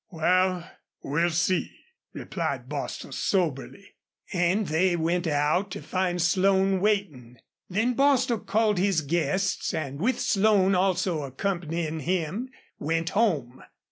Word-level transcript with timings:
Wal, 0.09 0.63
we'll 1.03 1.29
see," 1.29 1.69
replied 2.11 2.67
Bostil, 2.67 3.11
soberly. 3.11 3.93
And 4.33 4.65
they 4.65 4.95
went 4.95 5.27
out 5.27 5.69
to 5.69 5.81
find 5.83 6.19
Slone 6.19 6.79
waiting. 6.81 7.37
Then 7.69 7.93
Bostil 7.93 8.39
called 8.39 8.79
his 8.79 9.01
guests, 9.01 9.75
and 9.75 9.99
with 9.99 10.19
Slone 10.19 10.73
also 10.73 11.21
accompanying 11.21 11.99
him, 11.99 12.49
went 12.79 13.11
home. 13.11 13.61